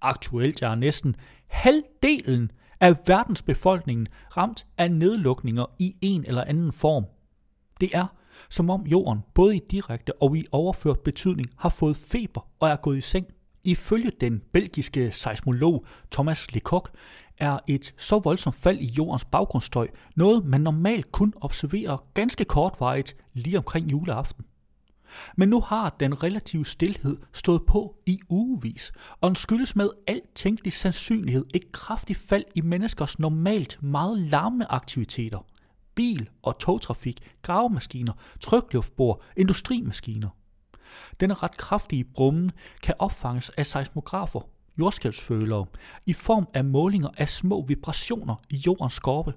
Aktuelt 0.00 0.62
er 0.62 0.74
næsten 0.74 1.16
halvdelen 1.46 2.50
af 2.80 2.96
verdensbefolkningen 3.06 4.08
ramt 4.36 4.66
af 4.78 4.90
nedlukninger 4.90 5.66
i 5.78 5.96
en 6.00 6.24
eller 6.26 6.44
anden 6.44 6.72
form. 6.72 7.04
Det 7.80 7.90
er, 7.94 8.06
som 8.50 8.70
om 8.70 8.86
jorden 8.86 9.20
både 9.34 9.56
i 9.56 9.60
direkte 9.70 10.22
og 10.22 10.36
i 10.36 10.44
overført 10.52 11.00
betydning 11.00 11.46
har 11.58 11.68
fået 11.68 11.96
feber 11.96 12.48
og 12.60 12.68
er 12.68 12.76
gået 12.76 12.96
i 12.96 13.00
seng. 13.00 13.26
Ifølge 13.64 14.10
den 14.20 14.42
belgiske 14.52 15.12
seismolog 15.12 15.86
Thomas 16.10 16.54
Lecoq 16.54 16.90
er 17.40 17.58
et 17.66 17.94
så 17.98 18.18
voldsomt 18.18 18.56
fald 18.56 18.78
i 18.78 18.86
jordens 18.86 19.24
baggrundsstøj 19.24 19.88
noget, 20.16 20.44
man 20.44 20.60
normalt 20.60 21.12
kun 21.12 21.34
observerer 21.40 22.04
ganske 22.14 22.44
kortvarigt 22.44 23.16
lige 23.32 23.58
omkring 23.58 23.90
juleaften. 23.90 24.44
Men 25.36 25.48
nu 25.48 25.60
har 25.60 25.96
den 26.00 26.22
relative 26.22 26.66
stillhed 26.66 27.16
stået 27.32 27.66
på 27.66 27.96
i 28.06 28.20
ugevis, 28.28 28.92
og 29.20 29.28
den 29.28 29.36
skyldes 29.36 29.76
med 29.76 29.90
al 30.06 30.20
tænkelig 30.34 30.72
sandsynlighed 30.72 31.46
et 31.54 31.72
kraftigt 31.72 32.18
fald 32.18 32.44
i 32.54 32.60
menneskers 32.60 33.18
normalt 33.18 33.82
meget 33.82 34.18
larmende 34.18 34.66
aktiviteter. 34.70 35.46
Bil- 35.94 36.30
og 36.42 36.58
togtrafik, 36.58 37.34
gravemaskiner, 37.42 38.12
trykluftbord, 38.40 39.22
industrimaskiner. 39.36 40.28
Den 41.20 41.42
ret 41.42 41.56
kraftige 41.56 42.04
brummen 42.04 42.50
kan 42.82 42.94
opfanges 42.98 43.50
af 43.50 43.66
seismografer, 43.66 44.40
jordskælvsfølere, 44.78 45.66
i 46.06 46.12
form 46.12 46.48
af 46.54 46.64
målinger 46.64 47.08
af 47.16 47.28
små 47.28 47.64
vibrationer 47.66 48.34
i 48.50 48.56
jordens 48.56 48.92
skorpe. 48.92 49.32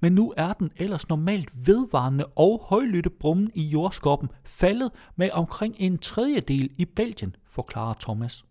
Men 0.00 0.12
nu 0.12 0.34
er 0.36 0.52
den 0.52 0.70
ellers 0.76 1.08
normalt 1.08 1.66
vedvarende 1.66 2.26
og 2.26 2.62
højlytte 2.68 3.10
brummen 3.10 3.50
i 3.54 3.62
jordskorpen 3.62 4.28
faldet 4.44 4.90
med 5.16 5.30
omkring 5.30 5.74
en 5.78 5.98
tredjedel 5.98 6.70
i 6.78 6.84
Belgien, 6.84 7.36
forklarer 7.48 7.94
Thomas. 8.00 8.44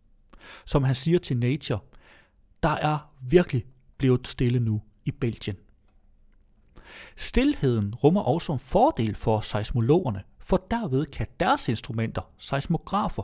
Som 0.65 0.83
han 0.83 0.95
siger 0.95 1.19
til 1.19 1.37
Nature, 1.37 1.79
der 2.63 2.69
er 2.69 3.11
virkelig 3.21 3.65
blevet 3.97 4.27
stille 4.27 4.59
nu 4.59 4.81
i 5.05 5.11
Belgien. 5.11 5.55
Stilheden 7.15 7.95
rummer 7.95 8.21
også 8.21 8.53
en 8.53 8.59
fordel 8.59 9.15
for 9.15 9.41
seismologerne, 9.41 10.21
for 10.39 10.67
derved 10.71 11.05
kan 11.05 11.27
deres 11.39 11.69
instrumenter, 11.69 12.21
seismografer, 12.37 13.23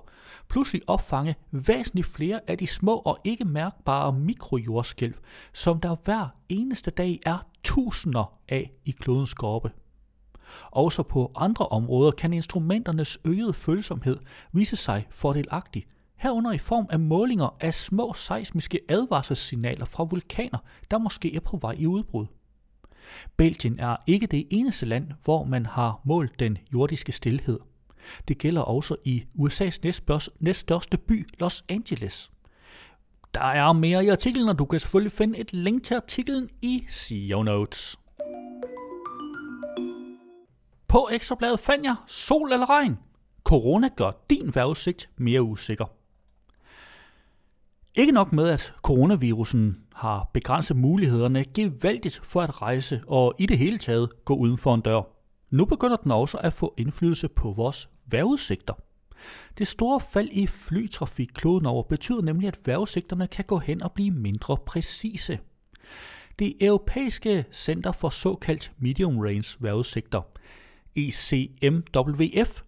pludselig 0.50 0.82
opfange 0.88 1.36
væsentligt 1.52 2.08
flere 2.08 2.40
af 2.48 2.58
de 2.58 2.68
små 2.68 2.96
og 2.96 3.18
ikke 3.24 3.46
mærkbare 3.46 4.14
mikrojordskælv, 4.14 5.14
som 5.54 5.80
der 5.80 5.96
hver 6.04 6.28
eneste 6.50 6.92
dag 6.92 7.20
er 7.26 7.48
tusinder 7.64 8.34
af 8.50 8.72
i 8.86 8.92
klodens 8.92 9.30
skorpe. 9.30 9.72
Også 10.72 11.04
på 11.04 11.32
andre 11.36 11.68
områder 11.68 12.12
kan 12.12 12.34
instrumenternes 12.34 13.18
øgede 13.24 13.54
følsomhed 13.54 14.18
vise 14.54 14.76
sig 14.76 15.08
fordelagtig, 15.10 15.86
herunder 16.16 16.52
i 16.52 16.58
form 16.58 16.88
af 16.90 17.00
målinger 17.00 17.56
af 17.60 17.74
små 17.74 18.14
seismiske 18.14 18.80
advarselssignaler 18.90 19.86
fra 19.86 20.04
vulkaner, 20.04 20.60
der 20.92 20.98
måske 20.98 21.36
er 21.36 21.40
på 21.40 21.58
vej 21.58 21.76
i 21.78 21.88
udbrud. 21.88 22.26
Belgien 23.38 23.80
er 23.80 23.96
ikke 24.08 24.28
det 24.28 24.48
eneste 24.50 24.86
land, 24.86 25.12
hvor 25.24 25.44
man 25.44 25.66
har 25.66 26.02
målt 26.06 26.40
den 26.40 26.58
jordiske 26.74 27.12
stillhed. 27.12 27.60
Det 28.28 28.38
gælder 28.38 28.62
også 28.62 28.96
i 29.06 29.24
USA's 29.40 30.28
næststørste 30.40 30.98
by, 30.98 31.28
Los 31.40 31.64
Angeles. 31.70 32.32
Der 33.34 33.44
er 33.44 33.74
mere 33.74 34.06
i 34.06 34.08
artiklen, 34.08 34.50
og 34.50 34.60
du 34.60 34.66
kan 34.66 34.80
selvfølgelig 34.80 35.12
finde 35.12 35.40
et 35.40 35.54
link 35.54 35.84
til 35.84 35.94
artiklen 35.94 36.50
i 36.62 36.86
CEO 36.90 37.44
notes. 37.44 38.00
På 40.88 41.10
ekstrabladet 41.12 41.60
fandt 41.60 41.86
jeg 41.86 41.96
sol 42.08 42.52
eller 42.52 42.70
regn. 42.70 42.98
Corona 43.44 43.90
gør 43.96 44.12
din 44.30 44.56
vejrudsigt 44.56 45.10
mere 45.18 45.44
usikker. 45.44 45.86
Ikke 47.98 48.12
nok 48.12 48.34
med, 48.34 48.50
at 48.50 48.74
coronavirusen 48.82 49.77
har 49.94 50.30
begrænset 50.34 50.77
mulighederne 50.77 51.46
gevaldigt 51.46 52.20
for 52.24 52.42
at 52.42 52.62
rejse 52.62 53.01
og 53.08 53.34
i 53.39 53.46
det 53.46 53.58
hele 53.58 53.77
taget 53.77 54.25
gå 54.25 54.36
uden 54.36 54.58
for 54.58 54.75
en 54.75 54.82
dør. 54.82 55.01
Nu 55.50 55.66
begynder 55.66 55.96
den 55.96 56.12
også 56.12 56.38
at 56.38 56.54
få 56.54 56.74
indflydelse 56.77 57.27
på 57.27 57.51
vores 57.51 57.89
vejrudsigter. 58.08 58.74
Det 59.58 59.68
store 59.68 60.00
fald 60.00 60.30
i 60.32 60.48
flytrafik 60.48 61.30
kloden 61.34 61.66
over 61.66 61.84
betyder 61.84 62.22
nemlig, 62.22 62.48
at 62.48 62.60
vejrudsigterne 62.66 63.27
kan 63.27 63.46
gå 63.46 63.58
hen 63.58 63.84
og 63.84 63.92
blive 63.92 64.12
mindre 64.12 64.58
præcise. 64.66 65.39
Det 66.39 66.54
europæiske 66.62 67.46
Center 67.51 67.92
for 67.92 68.10
såkaldt 68.10 68.72
Medium 68.77 69.20
Range 69.20 69.58
vejrudsigter, 69.60 70.22
ECMWF, 70.96 72.62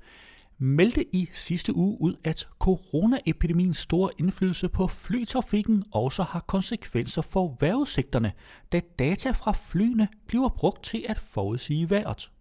meldte 0.60 1.16
i 1.16 1.30
sidste 1.34 1.76
uge 1.76 2.02
ud, 2.02 2.16
at 2.24 2.48
coronaepidemiens 2.60 3.78
store 3.78 4.12
indflydelse 4.18 4.70
på 4.70 4.88
flytrafikken 4.88 5.84
også 5.92 6.24
har 6.24 6.40
konsekvenser 6.40 7.22
for 7.22 7.58
vejrudsigterne, 7.60 8.32
da 8.72 8.82
data 9.00 9.32
fra 9.32 9.52
flyene 9.52 10.08
bliver 10.28 10.50
brugt 10.50 10.84
til 10.84 11.06
at 11.10 11.18
forudsige 11.18 11.90
vejret. 11.90 12.32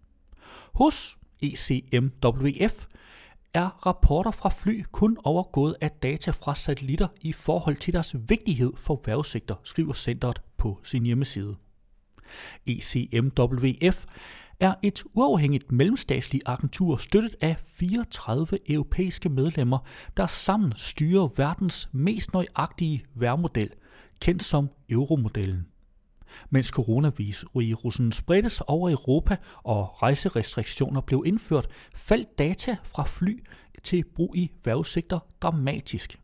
Hos 0.73 1.17
ECMWF 1.41 2.85
er 3.53 3.85
rapporter 3.85 4.31
fra 4.31 4.49
fly 4.49 4.83
kun 4.91 5.17
overgået 5.23 5.75
af 5.81 5.91
data 5.91 6.31
fra 6.31 6.55
satellitter 6.55 7.07
i 7.21 7.31
forhold 7.31 7.75
til 7.75 7.93
deres 7.93 8.15
vigtighed 8.29 8.73
for 8.77 9.01
vejrudsigter, 9.05 9.55
skriver 9.63 9.93
centret 9.93 10.41
på 10.57 10.79
sin 10.83 11.05
hjemmeside. 11.05 11.55
ECMWF 12.65 14.05
er 14.59 14.73
et 14.83 15.03
uafhængigt 15.13 15.71
mellemstatsligt 15.71 16.43
agentur 16.45 16.97
støttet 16.97 17.35
af 17.41 17.55
34 17.59 18.71
europæiske 18.71 19.29
medlemmer, 19.29 19.79
der 20.17 20.27
sammen 20.27 20.73
styrer 20.75 21.27
verdens 21.37 21.89
mest 21.91 22.33
nøjagtige 22.33 23.05
værmodel, 23.15 23.69
kendt 24.21 24.43
som 24.43 24.69
euromodellen. 24.89 25.67
Mens 26.49 26.67
coronavirusen 26.67 28.11
spredtes 28.11 28.61
over 28.61 28.89
Europa 28.89 29.37
og 29.63 30.01
rejserestriktioner 30.01 31.01
blev 31.01 31.23
indført, 31.25 31.67
faldt 31.95 32.39
data 32.39 32.75
fra 32.83 33.03
fly 33.03 33.43
til 33.83 34.03
brug 34.15 34.35
i 34.35 34.51
værvesektor 34.65 35.27
dramatisk. 35.41 36.19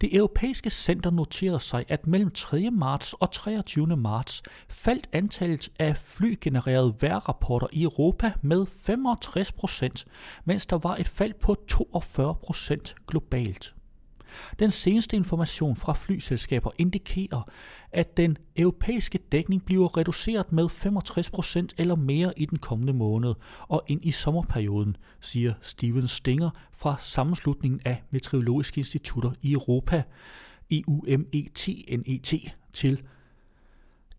Det 0.00 0.16
europæiske 0.16 0.70
center 0.70 1.10
noterede 1.10 1.60
sig, 1.60 1.84
at 1.88 2.06
mellem 2.06 2.30
3. 2.30 2.70
marts 2.70 3.12
og 3.12 3.30
23. 3.30 3.96
marts 3.96 4.42
faldt 4.68 5.08
antallet 5.12 5.68
af 5.78 5.96
flygenererede 5.96 6.94
vejrrapporter 7.00 7.66
i 7.72 7.82
Europa 7.82 8.32
med 8.42 8.66
65 8.80 9.52
procent, 9.52 10.04
mens 10.44 10.66
der 10.66 10.78
var 10.78 10.96
et 10.96 11.08
fald 11.08 11.32
på 11.40 11.56
42 11.68 12.34
procent 12.34 12.94
globalt. 13.08 13.74
Den 14.58 14.70
seneste 14.70 15.16
information 15.16 15.76
fra 15.76 15.92
flyselskaber 15.92 16.70
indikerer, 16.78 17.50
at 17.92 18.16
den 18.16 18.36
europæiske 18.56 19.18
dækning 19.32 19.64
bliver 19.64 19.96
reduceret 19.96 20.52
med 20.52 20.64
65% 20.64 21.68
eller 21.78 21.94
mere 21.94 22.32
i 22.36 22.46
den 22.46 22.58
kommende 22.58 22.92
måned 22.92 23.34
og 23.68 23.82
ind 23.86 24.04
i 24.04 24.10
sommerperioden, 24.10 24.96
siger 25.20 25.54
Steven 25.60 26.08
Stinger 26.08 26.50
fra 26.72 26.96
Sammenslutningen 27.00 27.80
af 27.84 28.02
Meteorologiske 28.10 28.78
Institutter 28.78 29.32
i 29.42 29.52
Europa, 29.52 30.02
EUMETNET, 30.70 32.52
til 32.72 33.02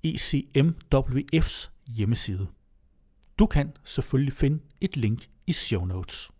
ECMWF's 0.07 1.69
hjemmeside. 1.95 2.47
Du 3.39 3.45
kan 3.45 3.73
selvfølgelig 3.83 4.33
finde 4.33 4.59
et 4.81 4.97
link 4.97 5.27
i 5.47 5.53
show 5.53 5.85
notes. 5.85 6.31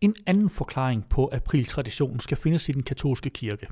En 0.00 0.14
anden 0.26 0.50
forklaring 0.50 1.08
på 1.08 1.30
apriltraditionen 1.32 2.20
skal 2.20 2.36
findes 2.36 2.68
i 2.68 2.72
den 2.72 2.82
katolske 2.82 3.30
kirke. 3.30 3.66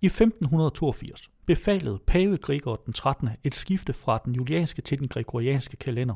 I 0.00 0.06
1582 0.06 1.30
befalede 1.46 1.98
pave 2.06 2.36
Gregor 2.36 2.76
den 2.76 2.92
13. 2.92 3.28
et 3.44 3.54
skifte 3.54 3.92
fra 3.92 4.20
den 4.24 4.34
julianske 4.34 4.82
til 4.82 4.98
den 4.98 5.08
gregorianske 5.08 5.76
kalender. 5.76 6.14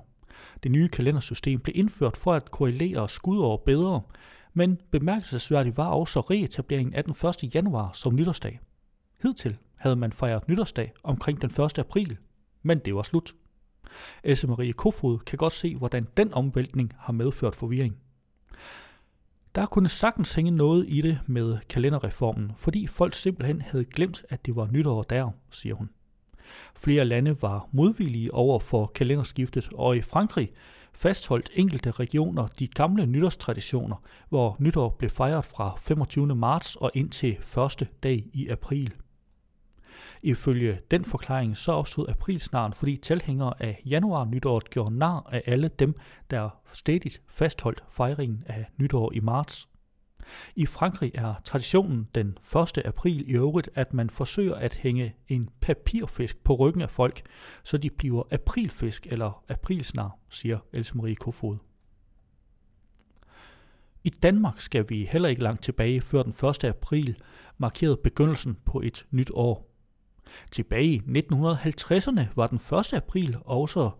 Det 0.62 0.70
nye 0.70 0.88
kalendersystem 0.88 1.60
blev 1.60 1.76
indført 1.76 2.16
for 2.16 2.32
at 2.32 2.50
korrelere 2.50 3.08
skudår 3.08 3.62
bedre, 3.66 4.02
men 4.54 4.80
bemærkelsesværdigt 4.90 5.76
var 5.76 5.88
også 5.88 6.20
reetableringen 6.20 6.94
af 6.94 7.04
den 7.04 7.28
1. 7.44 7.54
januar 7.54 7.92
som 7.92 8.14
nytårsdag. 8.14 8.58
Hidtil 9.22 9.56
havde 9.76 9.96
man 9.96 10.12
fejret 10.12 10.48
nytårsdag 10.48 10.92
omkring 11.02 11.42
den 11.42 11.64
1. 11.64 11.78
april, 11.78 12.16
men 12.62 12.78
det 12.78 12.94
var 12.94 13.02
slut. 13.02 13.34
Else 14.24 14.46
Marie 14.46 14.72
Kofod 14.72 15.18
kan 15.18 15.36
godt 15.36 15.52
se, 15.52 15.76
hvordan 15.76 16.06
den 16.16 16.34
omvæltning 16.34 16.92
har 16.98 17.12
medført 17.12 17.54
forvirring. 17.54 17.96
Der 19.58 19.66
kunne 19.66 19.88
sagtens 19.88 20.34
hænge 20.34 20.50
noget 20.50 20.84
i 20.88 21.00
det 21.00 21.18
med 21.26 21.58
kalenderreformen, 21.68 22.52
fordi 22.56 22.86
folk 22.86 23.14
simpelthen 23.14 23.60
havde 23.60 23.84
glemt, 23.84 24.24
at 24.28 24.46
det 24.46 24.56
var 24.56 24.68
nytår 24.72 25.02
der, 25.02 25.30
siger 25.50 25.74
hun. 25.74 25.90
Flere 26.76 27.04
lande 27.04 27.42
var 27.42 27.68
modvillige 27.72 28.34
over 28.34 28.58
for 28.58 28.86
kalenderskiftet, 28.86 29.68
og 29.74 29.96
i 29.96 30.02
Frankrig 30.02 30.50
fastholdt 30.94 31.50
enkelte 31.54 31.90
regioner 31.90 32.46
de 32.46 32.66
gamle 32.66 33.06
nytårstraditioner, 33.06 33.96
hvor 34.28 34.56
nytår 34.58 34.96
blev 34.98 35.10
fejret 35.10 35.44
fra 35.44 35.74
25. 35.78 36.34
marts 36.34 36.76
og 36.76 36.90
ind 36.94 37.10
til 37.10 37.36
første 37.40 37.88
dag 38.02 38.24
i 38.32 38.48
april. 38.48 38.92
Ifølge 40.22 40.80
den 40.90 41.04
forklaring 41.04 41.56
så 41.56 41.72
opstod 41.72 42.08
aprilsnaren, 42.08 42.72
fordi 42.72 42.96
tilhængere 42.96 43.62
af 43.62 43.82
januar 43.86 44.24
nytåret 44.24 44.70
gjorde 44.70 44.98
nar 44.98 45.28
af 45.32 45.42
alle 45.46 45.68
dem, 45.68 45.94
der 46.30 46.50
stedigt 46.72 47.22
fastholdt 47.28 47.84
fejringen 47.90 48.44
af 48.46 48.66
nytår 48.78 49.12
i 49.12 49.20
marts. 49.20 49.68
I 50.56 50.66
Frankrig 50.66 51.12
er 51.14 51.34
traditionen 51.44 52.08
den 52.14 52.38
1. 52.76 52.78
april 52.84 53.30
i 53.30 53.32
øvrigt, 53.32 53.70
at 53.74 53.94
man 53.94 54.10
forsøger 54.10 54.54
at 54.54 54.76
hænge 54.76 55.14
en 55.28 55.48
papirfisk 55.60 56.44
på 56.44 56.54
ryggen 56.54 56.82
af 56.82 56.90
folk, 56.90 57.22
så 57.64 57.76
de 57.78 57.90
bliver 57.90 58.22
aprilfisk 58.30 59.06
eller 59.06 59.44
aprilsnar, 59.48 60.18
siger 60.30 60.58
Else 60.72 60.96
Marie 60.96 61.16
Kofod. 61.16 61.56
I 64.04 64.10
Danmark 64.10 64.60
skal 64.60 64.84
vi 64.88 65.04
heller 65.04 65.28
ikke 65.28 65.42
langt 65.42 65.62
tilbage 65.62 66.00
før 66.00 66.22
den 66.22 66.48
1. 66.48 66.64
april 66.64 67.16
markerede 67.58 67.96
begyndelsen 67.96 68.58
på 68.64 68.80
et 68.80 69.06
nyt 69.10 69.30
år. 69.34 69.67
Tilbage 70.50 70.84
i 70.84 70.98
1950'erne 70.98 72.26
var 72.36 72.46
den 72.46 72.60
1. 72.78 72.92
april 72.92 73.36
også 73.44 73.90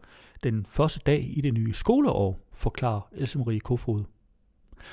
den 0.43 0.67
første 0.67 1.01
dag 1.07 1.33
i 1.37 1.41
det 1.41 1.55
nye 1.55 1.75
skoleår, 1.75 2.41
forklarer 2.53 3.01
Else 3.13 3.39
Marie 3.39 3.61
Kofod. 3.61 4.05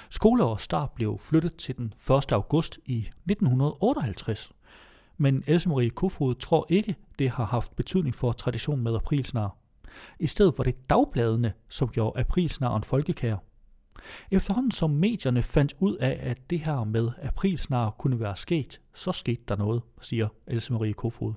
Skoleårets 0.09 0.63
start 0.63 0.91
blev 0.91 1.19
flyttet 1.19 1.55
til 1.55 1.77
den 1.77 1.93
1. 2.17 2.31
august 2.31 2.79
i 2.85 2.97
1958, 2.97 4.51
men 5.17 5.43
Else 5.47 5.69
Marie 5.69 5.89
Kofod 5.89 6.35
tror 6.35 6.65
ikke, 6.69 6.95
det 7.19 7.29
har 7.29 7.45
haft 7.45 7.75
betydning 7.75 8.15
for 8.15 8.31
traditionen 8.31 8.83
med 8.83 8.95
aprilsnar. 8.95 9.57
I 10.19 10.27
stedet 10.27 10.57
var 10.57 10.63
det 10.63 10.89
dagbladene, 10.89 11.53
som 11.69 11.89
gjorde 11.89 12.19
aprilsnaren 12.19 12.83
folkekær. 12.83 13.37
Efterhånden 14.31 14.71
som 14.71 14.89
medierne 14.89 15.43
fandt 15.43 15.75
ud 15.79 15.95
af, 15.95 16.19
at 16.21 16.49
det 16.49 16.59
her 16.59 16.83
med 16.83 17.09
aprilsnar 17.21 17.89
kunne 17.89 18.19
være 18.19 18.35
sket, 18.35 18.81
så 18.93 19.11
skete 19.11 19.41
der 19.47 19.55
noget, 19.55 19.81
siger 20.01 20.27
Else 20.47 20.73
Marie 20.73 20.93
Kofod. 20.93 21.33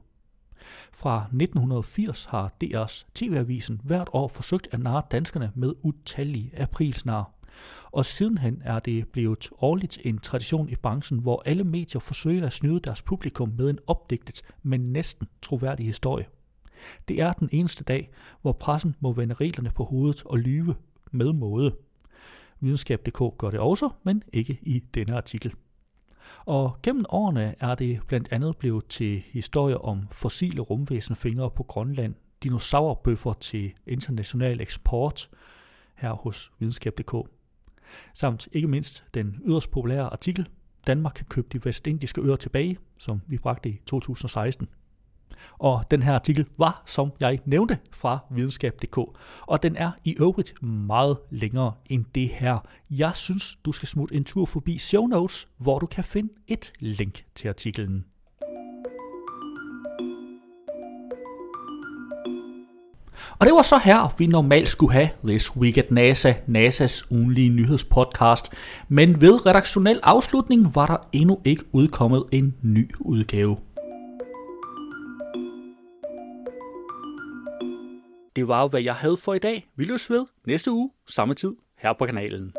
Fra 0.92 1.16
1980 1.16 2.24
har 2.24 2.52
DR's 2.64 3.04
TV-avisen 3.14 3.80
hvert 3.84 4.08
år 4.12 4.28
forsøgt 4.28 4.68
at 4.72 4.80
narre 4.80 5.02
danskerne 5.10 5.52
med 5.54 5.74
utallige 5.82 6.52
aprilsnar. 6.56 7.30
Og 7.90 8.06
sidenhen 8.06 8.62
er 8.64 8.78
det 8.78 9.08
blevet 9.08 9.48
årligt 9.60 9.98
en 10.04 10.18
tradition 10.18 10.68
i 10.68 10.76
branchen, 10.76 11.18
hvor 11.18 11.42
alle 11.46 11.64
medier 11.64 12.00
forsøger 12.00 12.46
at 12.46 12.52
snyde 12.52 12.80
deres 12.80 13.02
publikum 13.02 13.48
med 13.58 13.70
en 13.70 13.78
opdigtet, 13.86 14.42
men 14.62 14.80
næsten 14.92 15.28
troværdig 15.42 15.86
historie. 15.86 16.26
Det 17.08 17.20
er 17.20 17.32
den 17.32 17.48
eneste 17.52 17.84
dag, 17.84 18.10
hvor 18.42 18.52
pressen 18.52 18.96
må 19.00 19.12
vende 19.12 19.34
reglerne 19.34 19.70
på 19.70 19.84
hovedet 19.84 20.22
og 20.24 20.38
lyve 20.38 20.74
med 21.12 21.32
måde. 21.32 21.76
Videnskab.dk 22.60 23.38
gør 23.38 23.50
det 23.50 23.60
også, 23.60 23.90
men 24.02 24.22
ikke 24.32 24.58
i 24.62 24.78
denne 24.94 25.16
artikel. 25.16 25.54
Og 26.44 26.76
gennem 26.82 27.04
årene 27.08 27.54
er 27.60 27.74
det 27.74 28.00
blandt 28.06 28.32
andet 28.32 28.56
blevet 28.56 28.86
til 28.86 29.22
historier 29.32 29.76
om 29.76 30.08
fossile 30.10 30.60
rumvæsenfingre 30.60 31.50
på 31.50 31.62
Grønland, 31.62 32.14
dinosaurbøffer 32.42 33.32
til 33.32 33.72
international 33.86 34.60
eksport 34.60 35.30
her 35.94 36.12
hos 36.12 36.52
videnskab.dk, 36.58 37.14
samt 38.14 38.48
ikke 38.52 38.68
mindst 38.68 39.04
den 39.14 39.42
yderst 39.46 39.70
populære 39.70 40.12
artikel, 40.12 40.48
Danmark 40.86 41.12
kan 41.16 41.26
købe 41.26 41.48
de 41.52 41.64
vestindiske 41.64 42.20
øer 42.20 42.36
tilbage, 42.36 42.78
som 42.98 43.20
vi 43.26 43.38
bragte 43.38 43.68
i 43.68 43.80
2016. 43.86 44.68
Og 45.58 45.84
den 45.90 46.02
her 46.02 46.14
artikel 46.14 46.46
var, 46.58 46.82
som 46.86 47.12
jeg 47.20 47.38
nævnte, 47.44 47.78
fra 47.92 48.18
videnskab.dk. 48.30 48.98
Og 49.40 49.62
den 49.62 49.76
er 49.76 49.90
i 50.04 50.16
øvrigt 50.20 50.62
meget 50.62 51.18
længere 51.30 51.72
end 51.86 52.04
det 52.14 52.28
her. 52.28 52.58
Jeg 52.90 53.14
synes, 53.14 53.58
du 53.64 53.72
skal 53.72 53.88
smutte 53.88 54.14
en 54.14 54.24
tur 54.24 54.46
forbi 54.46 54.78
show 54.78 55.06
notes, 55.06 55.48
hvor 55.58 55.78
du 55.78 55.86
kan 55.86 56.04
finde 56.04 56.32
et 56.48 56.72
link 56.80 57.24
til 57.34 57.48
artiklen. 57.48 58.04
Og 63.38 63.46
det 63.46 63.54
var 63.54 63.62
så 63.62 63.78
her, 63.84 64.14
vi 64.18 64.26
normalt 64.26 64.68
skulle 64.68 64.92
have 64.92 65.08
This 65.26 65.56
Week 65.56 65.78
at 65.78 65.90
NASA, 65.90 66.32
NASA's 66.32 67.06
ugenlige 67.10 67.48
nyhedspodcast. 67.48 68.52
Men 68.88 69.20
ved 69.20 69.46
redaktionel 69.46 70.00
afslutning 70.02 70.74
var 70.74 70.86
der 70.86 70.96
endnu 71.12 71.40
ikke 71.44 71.64
udkommet 71.72 72.24
en 72.32 72.54
ny 72.62 72.90
udgave. 73.00 73.56
Det 78.38 78.48
var 78.48 78.62
jo, 78.62 78.68
hvad 78.68 78.80
jeg 78.80 78.94
havde 78.94 79.16
for 79.16 79.34
i 79.34 79.38
dag. 79.38 79.68
Vi 79.76 79.84
løs 79.84 80.10
ved 80.10 80.26
næste 80.46 80.72
uge, 80.72 80.90
samme 81.06 81.34
tid, 81.34 81.56
her 81.78 81.92
på 81.92 82.06
kanalen. 82.06 82.52